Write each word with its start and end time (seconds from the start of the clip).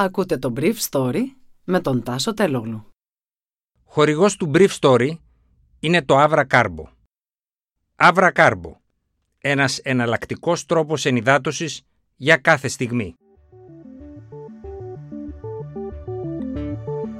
Ακούτε 0.00 0.38
το 0.38 0.52
Brief 0.56 0.74
Story 0.90 1.22
με 1.64 1.80
τον 1.80 2.02
Τάσο 2.02 2.34
Τελόγλου. 2.34 2.86
Χορηγός 3.84 4.36
του 4.36 4.50
Brief 4.54 4.68
Story 4.80 5.10
είναι 5.80 6.02
το 6.02 6.24
Avra 6.24 6.44
Carbo. 6.50 6.84
Avra 7.96 8.32
Carbo. 8.32 8.72
Ένας 9.38 9.78
εναλλακτικός 9.78 10.66
τρόπος 10.66 11.04
ενυδάτωσης 11.04 11.82
για 12.16 12.36
κάθε 12.36 12.68
στιγμή. 12.68 13.14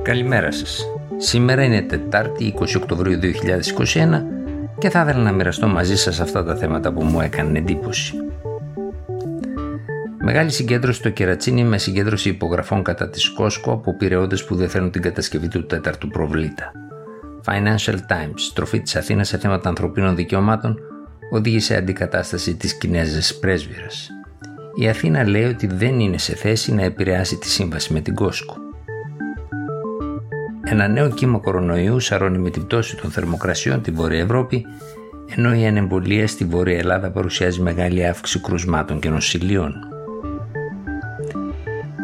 Καλημέρα 0.02 0.50
σας. 0.50 0.84
Σήμερα 1.16 1.64
είναι 1.64 1.82
Τετάρτη 1.82 2.54
20 2.58 2.76
Οκτωβρίου 2.76 3.18
2021 3.18 4.24
και 4.79 4.90
θα 4.90 5.00
ήθελα 5.02 5.22
να 5.22 5.32
μοιραστώ 5.32 5.66
μαζί 5.66 5.96
σας 5.96 6.20
αυτά 6.20 6.45
τα 6.45 6.56
θέματα 6.56 6.92
που 6.92 7.04
μου 7.04 7.20
έκαναν 7.20 7.56
εντύπωση. 7.56 8.27
Μεγάλη 10.30 10.50
συγκέντρωση 10.50 10.98
στο 10.98 11.10
Κερατσίνι 11.10 11.64
με 11.64 11.79
συγκέντρωση 11.79 12.29
υπογραφών 12.29 12.82
κατά 12.82 13.08
της 13.11 13.29
Κόσκο 13.29 13.72
από 13.72 13.96
πυρεώτε 13.96 14.36
που 14.46 14.54
δεν 14.54 14.68
θέλουν 14.68 14.90
την 14.90 15.03
κατασκευή 15.03 15.48
του 15.48 15.66
τέταρτου 15.66 16.08
προβλήτα. 16.08 16.72
Financial 17.44 17.94
Times, 17.94 18.34
στροφή 18.36 18.80
της 18.80 18.96
Αθήνας 18.96 19.29
σε 19.29 19.39
θέματα 19.39 19.68
ανθρωπίνων 19.68 20.17
δικαιωμάτων, 20.17 20.79
οδήγησε 21.32 21.76
αντικατάσταση 21.76 22.56
της 22.56 22.79
Κινέζα 22.79 23.34
πρέσβυρα. 23.40 23.86
Η 24.75 24.89
Αθήνα 24.89 25.29
λέει 25.29 25.44
ότι 25.44 25.67
δεν 25.67 26.00
είναι 26.00 26.18
σε 26.18 26.34
θέση 26.34 26.75
να 26.75 26.82
επηρεάσει 26.82 27.36
τη 27.36 27.48
σύμβαση 27.48 27.92
με 27.92 28.00
την 28.00 28.14
Κόσκο. 28.14 28.56
Ένα 30.64 30.89
νέο 30.89 31.11
κύμα 31.11 31.39
κορονοϊού 31.39 32.00
σαρώνει 32.00 32.39
με 32.39 32.50
την 32.50 32.64
πτώση 32.67 32.97
των 32.97 33.11
θερμοκρασιών 33.11 33.83
την 33.83 33.95
Βόρεια 33.95 34.20
Ευρώπη, 34.20 34.67
ενώ 35.36 35.55
η 35.55 35.67
ανεμπολία 35.67 36.27
στη 36.27 36.45
Βόρεια 36.45 36.78
Ελλάδα 36.78 37.11
παρουσιάζει 37.11 37.61
μεγάλη 37.61 38.06
αύξηση 38.06 38.41
κρουσμάτων 38.41 39.00
και 39.00 39.08
νοσηλείων. 39.08 39.89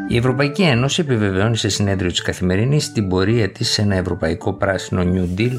Η 0.08 0.16
Ευρωπαϊκή 0.16 0.62
Ένωση 0.62 1.00
επιβεβαιώνει 1.00 1.56
σε 1.56 1.68
συνέδριο 1.68 2.10
της 2.10 2.22
καθημερινής 2.22 2.92
την 2.92 3.08
πορεία 3.08 3.50
της 3.50 3.70
σε 3.70 3.82
ένα 3.82 3.96
ευρωπαϊκό 3.96 4.52
πράσινο 4.52 5.02
New 5.02 5.41
Deal, 5.41 5.52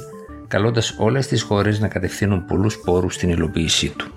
καλώντας 0.48 0.96
όλες 0.98 1.28
τις 1.28 1.42
χώρες 1.42 1.80
να 1.80 1.88
κατευθύνουν 1.88 2.46
πολλούς 2.46 2.78
πόρους 2.78 3.14
στην 3.14 3.30
υλοποίησή 3.30 3.90
του. 3.90 4.08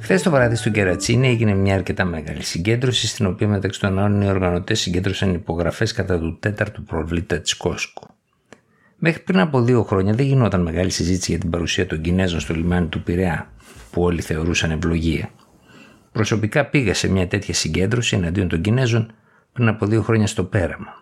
Χθες 0.00 0.22
το 0.22 0.30
βράδυ 0.30 0.54
στο 0.54 0.70
Κερατσίνη 0.70 1.28
έγινε 1.28 1.54
μια 1.54 1.74
αρκετά 1.74 2.04
μεγάλη 2.04 2.42
συγκέντρωση, 2.42 3.06
στην 3.06 3.26
οποία 3.26 3.48
μεταξύ 3.48 3.80
των 3.80 3.98
άλλων 3.98 4.22
οι 4.22 4.28
οργανωτές 4.28 4.80
συγκέντρωσαν 4.80 5.34
υπογραφές 5.34 5.92
κατά 5.92 6.18
του 6.18 6.38
τέταρτου 6.40 6.82
προβλήτα 6.82 7.40
της 7.40 7.56
Κόσκο. 7.56 8.06
Μέχρι 8.98 9.22
πριν 9.22 9.40
από 9.40 9.62
δύο 9.62 9.82
χρόνια 9.82 10.12
δεν 10.12 10.26
γινόταν 10.26 10.62
μεγάλη 10.62 10.90
συζήτηση 10.90 11.30
για 11.30 11.40
την 11.40 11.50
παρουσία 11.50 11.86
των 11.86 12.00
Κινέζων 12.00 12.40
στο 12.40 12.54
λιμάνι 12.54 12.86
του 12.86 13.02
Πειραιά, 13.02 13.50
που 13.90 14.02
όλοι 14.02 14.20
θεωρούσαν 14.20 14.70
ευλογία. 14.70 15.30
Προσωπικά 16.18 16.64
πήγα 16.64 16.94
σε 16.94 17.08
μια 17.08 17.28
τέτοια 17.28 17.54
συγκέντρωση 17.54 18.16
εναντίον 18.16 18.48
των 18.48 18.60
Κινέζων 18.60 19.12
πριν 19.52 19.68
από 19.68 19.86
δύο 19.86 20.02
χρόνια 20.02 20.26
στο 20.26 20.44
Πέραμα. 20.44 20.94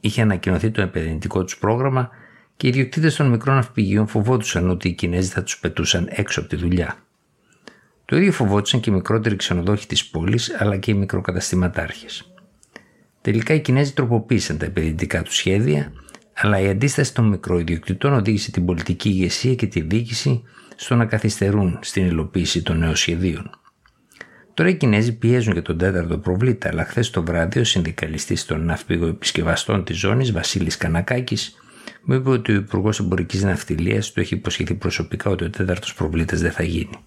Είχε 0.00 0.22
ανακοινωθεί 0.22 0.70
το 0.70 0.80
επενδυτικό 0.80 1.44
τους 1.44 1.58
πρόγραμμα 1.58 2.10
και 2.56 2.66
οι 2.66 2.70
ιδιοκτήτες 2.70 3.16
των 3.16 3.26
μικρών 3.26 3.54
ναυπηγείων 3.54 4.06
φοβόντουσαν 4.06 4.70
ότι 4.70 4.88
οι 4.88 4.92
Κινέζοι 4.92 5.28
θα 5.28 5.42
τους 5.42 5.58
πετούσαν 5.58 6.08
έξω 6.10 6.40
από 6.40 6.48
τη 6.48 6.56
δουλειά. 6.56 6.96
Το 8.04 8.16
ίδιο 8.16 8.32
φοβόντουσαν 8.32 8.80
και 8.80 8.90
οι 8.90 8.92
μικρότεροι 8.92 9.36
ξενοδόχοι 9.36 9.86
της 9.86 10.06
πόλης 10.06 10.56
αλλά 10.58 10.76
και 10.76 10.90
οι 10.90 10.94
μικροκαταστηματάρχες. 10.94 12.32
Τελικά 13.20 13.54
οι 13.54 13.60
Κινέζοι 13.60 13.92
τροποποίησαν 13.92 14.58
τα 14.58 14.64
επενδυτικά 14.64 15.22
τους 15.22 15.34
σχέδια, 15.34 15.92
αλλά 16.34 16.58
η 16.58 16.68
αντίσταση 16.68 17.14
των 17.14 17.28
μικροϊδιοκτητών 17.28 18.12
οδήγησε 18.12 18.50
την 18.50 18.64
πολιτική 18.64 19.08
ηγεσία 19.08 19.54
και 19.54 19.66
τη 19.66 19.80
διοίκηση 19.80 20.42
στο 20.76 20.94
να 20.94 21.04
καθυστερούν 21.06 21.78
στην 21.82 22.06
υλοποίηση 22.06 22.62
των 22.62 22.78
νέων 22.78 22.96
σχεδίων. 22.96 23.50
Τώρα 24.54 24.68
οι 24.68 24.74
Κινέζοι 24.74 25.12
πιέζουν 25.12 25.52
για 25.52 25.62
τον 25.62 25.78
τέταρτο 25.78 26.18
προβλήτα, 26.18 26.68
αλλά 26.68 26.84
χθες 26.84 27.10
το 27.10 27.22
βράδυ 27.22 27.60
ο 27.60 27.64
συνδικαλιστής 27.64 28.44
των 28.44 28.64
ναυπηγοεπισκευαστών 28.64 29.84
της 29.84 29.98
ζώνης, 29.98 30.32
Βασίλης 30.32 30.76
Κανακάκης, 30.76 31.54
μου 32.04 32.14
είπε 32.14 32.30
ότι 32.30 32.52
ο 32.52 32.54
Υπουργός 32.54 33.00
Εμπορικής 33.00 33.42
Ναυτιλίας 33.42 34.12
του 34.12 34.20
έχει 34.20 34.34
υποσχεθεί 34.34 34.74
προσωπικά 34.74 35.30
ότι 35.30 35.44
ο 35.44 35.50
τέταρτος 35.50 35.94
προβλήτας 35.94 36.40
δεν 36.40 36.50
θα 36.50 36.62
γίνει. 36.62 36.98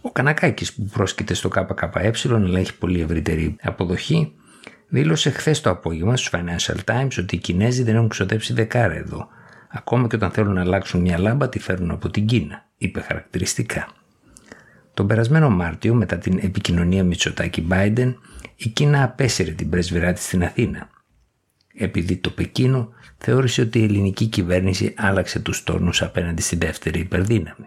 Ο 0.00 0.10
Κανακάκης, 0.12 0.72
που 0.74 0.84
πρόσκειται 0.84 1.34
στο 1.34 1.48
ΚΚΕ, 1.48 1.90
αλλά 2.34 2.58
έχει 2.58 2.78
πολύ 2.78 3.00
ευρύτερη 3.00 3.56
αποδοχή, 3.62 4.32
δήλωσε 4.88 5.30
χθες 5.30 5.60
το 5.60 5.70
απόγευμα 5.70 6.16
στους 6.16 6.30
Financial 6.32 6.76
Times 6.84 7.18
ότι 7.18 7.34
οι 7.34 7.38
Κινέζοι 7.38 7.82
δεν 7.82 7.94
έχουν 7.94 8.08
ξοδέψει 8.08 8.52
δεκάρα 8.52 8.94
εδώ. 8.94 9.28
Ακόμα 9.68 10.06
και 10.06 10.16
όταν 10.16 10.30
θέλουν 10.30 10.52
να 10.52 10.60
αλλάξουν 10.60 11.00
μια 11.00 11.18
λάμπα, 11.18 11.48
τη 11.48 11.58
φέρνουν 11.58 11.90
από 11.90 12.10
την 12.10 12.26
Κίνα, 12.26 12.66
είπε 12.76 13.00
χαρακτηριστικά. 13.00 13.88
Τον 15.00 15.08
περασμένο 15.08 15.50
Μάρτιο, 15.50 15.94
μετά 15.94 16.18
την 16.18 16.38
επικοινωνία 16.42 17.04
Μητσοτάκη-Μπάιντεν, 17.04 18.18
η 18.56 18.68
Κίνα 18.68 19.02
απέσυρε 19.02 19.50
την 19.50 19.70
πρέσβυρά 19.70 20.12
της 20.12 20.24
στην 20.24 20.44
Αθήνα. 20.44 20.88
Επειδή 21.74 22.16
το 22.16 22.30
Πεκίνο 22.30 22.88
θεώρησε 23.18 23.60
ότι 23.62 23.78
η 23.78 23.84
ελληνική 23.84 24.26
κυβέρνηση 24.26 24.94
άλλαξε 24.96 25.40
τους 25.40 25.64
τόνους 25.64 26.02
απέναντι 26.02 26.42
στη 26.42 26.56
δεύτερη 26.56 26.98
υπερδύναμη. 26.98 27.66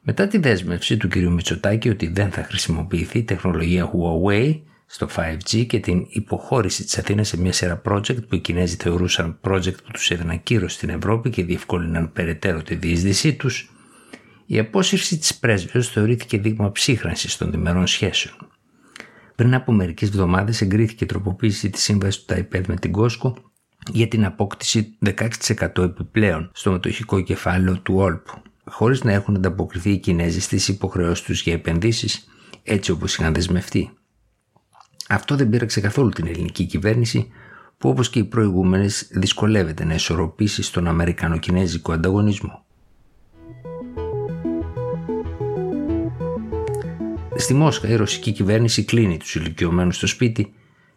Μετά 0.00 0.26
τη 0.26 0.38
δέσμευση 0.38 0.96
του 0.96 1.08
κ. 1.08 1.16
Μητσοτάκη 1.16 1.88
ότι 1.88 2.06
δεν 2.06 2.30
θα 2.30 2.42
χρησιμοποιηθεί 2.42 3.18
η 3.18 3.24
τεχνολογία 3.24 3.90
Huawei 3.92 4.60
στο 4.86 5.08
5G 5.16 5.66
και 5.66 5.78
την 5.78 6.06
υποχώρηση 6.08 6.84
της 6.84 6.98
Αθήνας 6.98 7.28
σε 7.28 7.40
μια 7.40 7.52
σειρά 7.52 7.82
project 7.84 8.28
που 8.28 8.34
οι 8.34 8.38
Κινέζοι 8.38 8.76
θεωρούσαν 8.76 9.38
project 9.42 9.82
που 9.84 9.90
τους 9.92 10.10
έδιναν 10.10 10.42
κύρος 10.42 10.72
στην 10.72 10.88
Ευρώπη 10.88 11.30
και 11.30 11.44
διευκόλυναν 11.44 12.12
περαιτέρω 12.12 12.62
τη 12.62 12.74
διείσδυσή 12.74 13.34
τους, 13.34 13.70
η 14.52 14.58
απόσυρση 14.58 15.18
της 15.18 15.38
πρέσβεως 15.38 15.88
θεωρήθηκε 15.88 16.38
δείγμα 16.38 16.72
ψύχρανσης 16.72 17.36
των 17.36 17.50
διμερών 17.50 17.86
σχέσεων. 17.86 18.34
Πριν 19.34 19.54
από 19.54 19.72
μερικές 19.72 20.08
εβδομάδες 20.08 20.60
εγκρίθηκε 20.60 21.04
η 21.04 21.06
τροποποίηση 21.06 21.70
της 21.70 21.82
σύμβασης 21.82 22.20
του 22.20 22.24
ΤΑΙΠΕΔ 22.26 22.66
με 22.68 22.76
την 22.76 22.92
Κόσκο 22.92 23.36
για 23.92 24.08
την 24.08 24.24
απόκτηση 24.24 24.98
16% 25.04 25.82
επιπλέον 25.82 26.50
στο 26.54 26.70
μετοχικό 26.70 27.20
κεφάλαιο 27.20 27.78
του 27.78 27.94
Όλπου, 27.94 28.42
χωρίς 28.64 29.04
να 29.04 29.12
έχουν 29.12 29.36
ανταποκριθεί 29.36 29.90
οι 29.90 29.98
Κινέζοι 29.98 30.40
στις 30.40 30.68
υποχρεώσεις 30.68 31.24
τους 31.24 31.42
για 31.42 31.52
επενδύσεις 31.52 32.28
έτσι 32.62 32.90
όπως 32.90 33.16
είχαν 33.16 33.34
δεσμευτεί. 33.34 33.90
Αυτό 35.08 35.36
δεν 35.36 35.48
πήραξε 35.48 35.80
καθόλου 35.80 36.08
την 36.08 36.26
ελληνική 36.26 36.64
κυβέρνηση 36.64 37.28
που 37.78 37.88
όπως 37.88 38.10
και 38.10 38.18
οι 38.18 38.24
προηγούμενες 38.24 39.08
δυσκολεύεται 39.12 39.84
να 39.84 39.94
ισορροπήσει 39.94 40.62
στον 40.62 40.86
Αμερικανο-Κινέζικο 40.86 41.92
ανταγωνισμό. 41.92 42.64
Στη 47.40 47.54
Μόσχα 47.54 47.88
η 47.88 47.94
ρωσική 47.94 48.32
κυβέρνηση 48.32 48.84
κλείνει 48.84 49.16
τους 49.16 49.34
ηλικιωμένους 49.34 49.96
στο 49.96 50.06
σπίτι, 50.06 50.52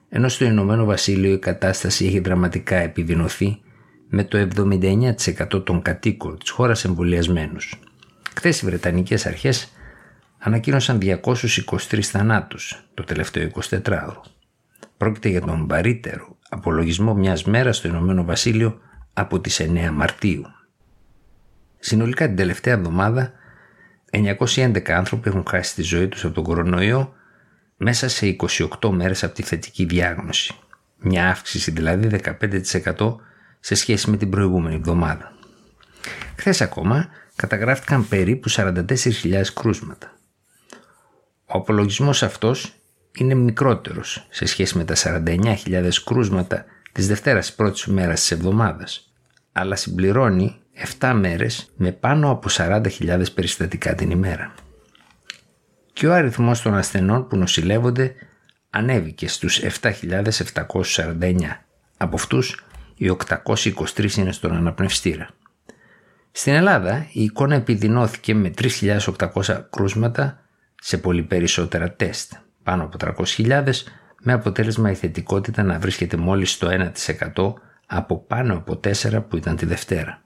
ενώ 0.09 0.27
στο 0.27 0.45
Ηνωμένο 0.45 0.85
Βασίλειο 0.85 1.33
η 1.33 1.39
κατάσταση 1.39 2.05
έχει 2.05 2.19
δραματικά 2.19 2.75
επιδεινωθεί 2.75 3.61
με 4.09 4.23
το 4.23 4.47
79% 4.55 5.63
των 5.65 5.81
κατοίκων 5.81 6.37
της 6.37 6.49
χώρας 6.49 6.85
εμβολιασμένους. 6.85 7.79
Χθες 8.35 8.61
οι 8.61 8.65
Βρετανικές 8.65 9.25
αρχές 9.25 9.71
ανακοίνωσαν 10.37 10.99
223 11.01 12.01
θανάτους 12.01 12.83
το 12.93 13.03
τελευταίο 13.03 13.49
24ωρο. 13.61 14.21
Πρόκειται 14.97 15.29
για 15.29 15.41
τον 15.41 15.67
βαρύτερο 15.67 16.37
απολογισμό 16.49 17.13
μιας 17.13 17.43
μέρας 17.43 17.77
στο 17.77 17.87
Ηνωμένο 17.87 18.23
Βασίλειο 18.23 18.79
από 19.13 19.39
τις 19.39 19.59
9 19.59 19.91
Μαρτίου. 19.91 20.43
Συνολικά 21.79 22.25
την 22.25 22.35
τελευταία 22.35 22.73
εβδομάδα 22.73 23.31
911 24.13 24.91
άνθρωποι 24.91 25.29
έχουν 25.29 25.45
χάσει 25.47 25.75
τη 25.75 25.81
ζωή 25.81 26.07
τους 26.07 26.25
από 26.25 26.33
τον 26.33 26.43
κορονοϊό 26.43 27.13
μέσα 27.77 28.07
σε 28.07 28.35
28 28.81 28.89
μέρες 28.89 29.23
από 29.23 29.33
τη 29.33 29.43
θετική 29.43 29.85
διάγνωση. 29.85 30.53
Μια 30.97 31.29
αύξηση 31.29 31.71
δηλαδή 31.71 32.21
15% 32.95 33.15
σε 33.59 33.75
σχέση 33.75 34.09
με 34.09 34.17
την 34.17 34.29
προηγούμενη 34.29 34.75
εβδομάδα. 34.75 35.31
Χθες 36.35 36.61
ακόμα 36.61 37.07
καταγράφηκαν 37.35 38.07
περίπου 38.07 38.49
44.000 38.51 39.43
κρούσματα. 39.53 40.13
Ο 41.45 41.57
απολογισμός 41.57 42.23
αυτός 42.23 42.73
είναι 43.17 43.33
μικρότερος 43.33 44.27
σε 44.29 44.45
σχέση 44.45 44.77
με 44.77 44.85
τα 44.85 44.95
49.000 44.95 45.89
κρούσματα 46.05 46.65
της 46.91 47.07
Δευτέρας 47.07 47.53
πρώτης 47.53 47.85
μέρας 47.85 48.19
της 48.19 48.31
εβδομάδας, 48.31 49.13
αλλά 49.51 49.75
συμπληρώνει 49.75 50.61
7 50.99 51.13
μέρες 51.15 51.71
με 51.75 51.91
πάνω 51.91 52.29
από 52.29 52.49
40.000 52.51 53.23
περιστατικά 53.33 53.95
την 53.95 54.11
ημέρα. 54.11 54.53
Και 55.93 56.07
ο 56.07 56.13
αριθμός 56.13 56.61
των 56.61 56.75
ασθενών 56.75 57.27
που 57.27 57.37
νοσηλεύονται 57.37 58.15
ανέβηκε 58.69 59.27
στους 59.27 59.59
7.749. 59.81 61.35
Από 61.97 62.15
αυτούς 62.15 62.65
οι 62.95 63.09
823 63.27 64.11
είναι 64.15 64.31
στον 64.31 64.51
αναπνευστήρα. 64.55 65.29
Στην 66.31 66.53
Ελλάδα 66.53 67.07
η 67.11 67.23
εικόνα 67.23 67.55
επιδεινώθηκε 67.55 68.35
με 68.35 68.53
3.800 68.57 69.65
κρούσματα 69.69 70.39
σε 70.81 70.97
πολύ 70.97 71.23
περισσότερα 71.23 71.91
τεστ, 71.91 72.33
πάνω 72.63 72.83
από 72.83 72.97
300.000 73.37 73.63
με 74.21 74.33
αποτέλεσμα 74.33 74.91
η 74.91 74.95
θετικότητα 74.95 75.63
να 75.63 75.79
βρίσκεται 75.79 76.17
μόλις 76.17 76.51
στο 76.51 76.91
1% 77.35 77.53
από 77.85 78.19
πάνω 78.19 78.53
από 78.53 78.79
4 78.83 79.23
που 79.29 79.37
ήταν 79.37 79.55
τη 79.55 79.65
Δευτέρα. 79.65 80.22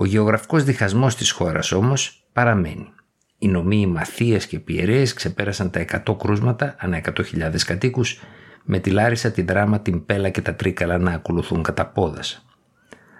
Ο 0.00 0.04
γεωγραφικός 0.04 0.64
διχασμός 0.64 1.16
της 1.16 1.30
χώρας 1.30 1.72
όμως 1.72 2.28
παραμένει. 2.32 2.92
Οι 3.38 3.48
νομοί 3.48 3.86
Μαθίας 3.86 4.46
και 4.46 4.58
Πιερέες 4.58 5.12
ξεπέρασαν 5.12 5.70
τα 5.70 5.80
100 5.80 6.16
κρούσματα 6.18 6.74
ανά 6.78 6.96
100.000 6.96 7.64
κατοίκους 7.66 8.20
με 8.64 8.78
τη 8.78 8.90
Λάρισα, 8.90 9.30
τη 9.30 9.42
Δράμα, 9.42 9.80
την 9.80 10.06
Πέλα 10.06 10.28
και 10.28 10.40
τα 10.40 10.54
Τρίκαλα 10.54 10.98
να 10.98 11.12
ακολουθούν 11.12 11.62
κατά 11.62 11.86
πόδας. 11.86 12.46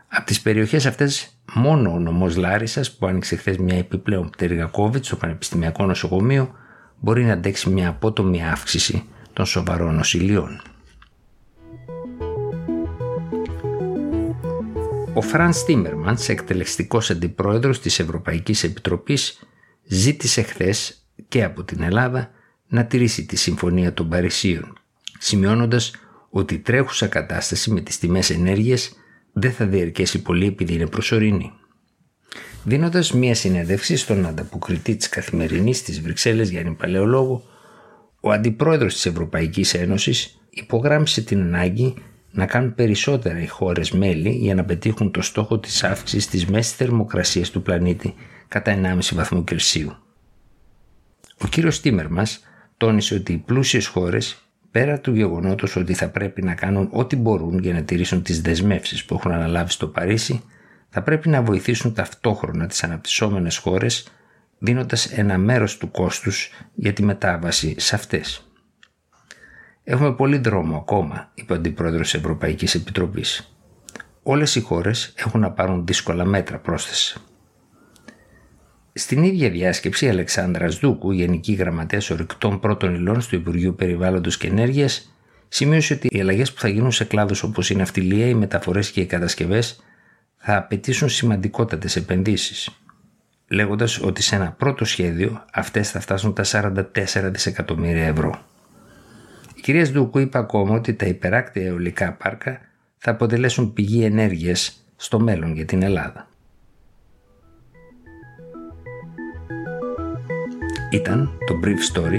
Από 0.08 0.26
τις 0.26 0.40
περιοχές 0.40 0.86
αυτές 0.86 1.40
μόνο 1.54 1.92
ο 1.92 1.98
νομός 1.98 2.36
Λάρισας 2.36 2.96
που 2.96 3.06
άνοιξε 3.06 3.36
χθες 3.36 3.56
μια 3.56 3.76
επιπλέον 3.76 4.30
πτέρυγα 4.30 4.70
COVID 4.72 5.04
στο 5.04 5.16
Πανεπιστημιακό 5.16 5.84
Νοσοκομείο 5.86 6.54
μπορεί 7.00 7.24
να 7.24 7.32
αντέξει 7.32 7.70
μια 7.70 7.88
απότομη 7.88 8.44
αύξηση 8.44 9.04
των 9.32 9.46
σοβαρών 9.46 9.94
νοσηλειών. 9.94 10.62
Ο 15.18 15.20
Φραν 15.20 15.52
Τίμερμαν, 15.66 16.18
εκτελεστικός 16.26 17.10
αντιπρόεδρος 17.10 17.80
της 17.80 17.98
Ευρωπαϊκής 17.98 18.62
Επιτροπής, 18.62 19.38
ζήτησε 19.84 20.42
χθες 20.42 21.06
και 21.28 21.44
από 21.44 21.64
την 21.64 21.82
Ελλάδα 21.82 22.30
να 22.68 22.84
τηρήσει 22.84 23.26
τη 23.26 23.36
Συμφωνία 23.36 23.92
των 23.94 24.08
Παρισίων, 24.08 24.78
σημειώνοντας 25.18 25.94
ότι 26.30 26.54
η 26.54 26.58
τρέχουσα 26.58 27.06
κατάσταση 27.06 27.70
με 27.70 27.80
τις 27.80 27.98
τιμές 27.98 28.30
ενέργειας 28.30 28.92
δεν 29.32 29.52
θα 29.52 29.66
διαρκέσει 29.66 30.22
πολύ 30.22 30.46
επειδή 30.46 30.74
είναι 30.74 30.86
προσωρινή. 30.86 31.52
Δίνοντας 32.64 33.12
μία 33.12 33.34
συνέντευξη 33.34 33.96
στον 33.96 34.26
ανταποκριτή 34.26 34.96
της 34.96 35.08
καθημερινής 35.08 35.82
της 35.82 36.00
Βρυξέλλες 36.00 36.50
Γιάννη 36.50 36.74
Παλαιολόγου, 36.74 37.42
ο 38.20 38.30
αντιπρόεδρος 38.30 38.94
της 38.94 39.06
Ευρωπαϊκής 39.06 39.74
Ένωσης 39.74 40.40
υπογράμμισε 40.50 41.22
την 41.22 41.40
ανάγκη 41.40 41.94
να 42.38 42.46
κάνουν 42.46 42.74
περισσότερα 42.74 43.40
οι 43.40 43.46
χώρες 43.46 43.90
μέλη 43.90 44.30
για 44.30 44.54
να 44.54 44.64
πετύχουν 44.64 45.10
το 45.10 45.22
στόχο 45.22 45.58
της 45.58 45.84
αύξησης 45.84 46.28
της 46.28 46.46
μέσης 46.46 46.72
θερμοκρασίας 46.72 47.50
του 47.50 47.62
πλανήτη 47.62 48.14
κατά 48.48 48.74
1,5 48.74 48.98
βαθμό 49.14 49.44
Κελσίου. 49.44 49.96
Ο 51.38 51.46
κύριος 51.46 51.80
Τίμερ 51.80 52.06
τόνισε 52.76 53.14
ότι 53.14 53.32
οι 53.32 53.36
πλούσιες 53.36 53.86
χώρες 53.86 54.42
πέρα 54.70 55.00
του 55.00 55.14
γεγονότος 55.14 55.76
ότι 55.76 55.94
θα 55.94 56.08
πρέπει 56.08 56.42
να 56.42 56.54
κάνουν 56.54 56.88
ό,τι 56.92 57.16
μπορούν 57.16 57.58
για 57.58 57.72
να 57.72 57.82
τηρήσουν 57.82 58.22
τις 58.22 58.40
δεσμεύσεις 58.40 59.04
που 59.04 59.14
έχουν 59.14 59.32
αναλάβει 59.32 59.70
στο 59.70 59.86
Παρίσι, 59.86 60.42
θα 60.88 61.02
πρέπει 61.02 61.28
να 61.28 61.42
βοηθήσουν 61.42 61.94
ταυτόχρονα 61.94 62.66
τις 62.66 62.84
αναπτυσσόμενες 62.84 63.56
χώρες 63.56 64.08
δίνοντας 64.58 65.06
ένα 65.12 65.38
μέρος 65.38 65.76
του 65.76 65.90
κόστους 65.90 66.50
για 66.74 66.92
τη 66.92 67.02
μετάβαση 67.02 67.74
σε 67.78 67.94
αυτές. 67.94 68.47
Έχουμε 69.90 70.12
πολύ 70.12 70.38
δρόμο 70.38 70.76
ακόμα, 70.76 71.30
είπε 71.34 71.52
ο 71.52 71.56
Αντιπρόεδρος 71.56 72.10
της 72.10 72.20
Ευρωπαϊκής 72.20 72.74
Επιτροπής. 72.74 73.56
Όλες 74.22 74.54
οι 74.54 74.60
χώρες 74.60 75.12
έχουν 75.16 75.40
να 75.40 75.50
πάρουν 75.50 75.86
δύσκολα 75.86 76.24
μέτρα 76.24 76.58
πρόσθεση. 76.58 77.20
Στην 78.92 79.22
ίδια 79.22 79.50
διάσκεψη, 79.50 80.04
η 80.04 80.08
Αλεξάνδρα 80.08 80.68
Δούκου, 80.68 81.10
Γενική 81.10 81.52
Γραμματέας 81.52 82.10
Ορυκτών 82.10 82.60
Πρώτων 82.60 82.94
Υλών 82.94 83.18
του 83.28 83.34
Υπουργείου 83.34 83.74
Περιβάλλοντος 83.74 84.36
και 84.36 84.46
Ενέργειας, 84.46 85.14
σημείωσε 85.48 85.94
ότι 85.94 86.08
οι 86.10 86.20
αλλαγές 86.20 86.52
που 86.52 86.60
θα 86.60 86.68
γίνουν 86.68 86.92
σε 86.92 87.04
κλάδους 87.04 87.42
όπως 87.42 87.70
η 87.70 87.74
ναυτιλία, 87.74 88.26
οι 88.26 88.34
μεταφορές 88.34 88.90
και 88.90 89.00
οι 89.00 89.06
κατασκευές 89.06 89.80
θα 90.36 90.56
απαιτήσουν 90.56 91.08
σημαντικότατες 91.08 91.96
επενδύσεις. 91.96 92.80
Λέγοντας 93.48 94.00
ότι 94.00 94.22
σε 94.22 94.34
ένα 94.36 94.52
πρώτο 94.52 94.84
σχέδιο 94.84 95.44
αυτές 95.52 95.90
θα 95.90 96.00
φτάσουν 96.00 96.34
τα 96.34 96.44
44 96.44 97.30
δισεκατομμύρια 97.30 98.06
ευρώ. 98.06 98.47
Η 99.68 99.70
κυρία 99.70 99.86
Σδούκου 99.86 100.18
είπε 100.18 100.38
ακόμα 100.38 100.74
ότι 100.74 100.94
τα 100.94 101.06
υπεράκτια 101.06 101.62
αιωλικά 101.66 102.12
πάρκα 102.12 102.60
θα 102.98 103.10
αποτελέσουν 103.10 103.72
πηγή 103.72 104.04
ενέργειας 104.04 104.84
στο 104.96 105.20
μέλλον 105.20 105.54
για 105.54 105.64
την 105.64 105.82
Ελλάδα. 105.82 106.28
Ήταν 110.90 111.38
το 111.46 111.60
Brief 111.64 111.96
Story 111.96 112.18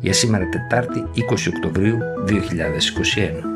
για 0.00 0.12
σήμερα 0.12 0.48
Τετάρτη 0.48 1.06
20 1.30 1.52
Οκτωβρίου 1.54 1.98
2021. 2.26 3.51